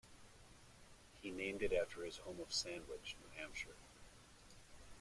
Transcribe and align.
He 1.21 1.29
named 1.29 1.61
it 1.61 1.73
after 1.73 2.03
his 2.03 2.17
home 2.17 2.39
of 2.41 2.51
Sandwich, 2.51 3.15
New 3.21 3.39
Hampshire. 3.39 3.75